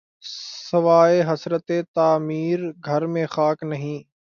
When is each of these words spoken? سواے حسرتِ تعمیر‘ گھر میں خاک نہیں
سواے 0.67 1.21
حسرتِ 1.23 1.69
تعمیر‘ 1.95 2.59
گھر 2.85 3.05
میں 3.05 3.25
خاک 3.27 3.63
نہیں 3.63 4.03